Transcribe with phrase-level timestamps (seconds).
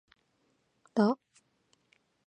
[0.95, 1.07] ら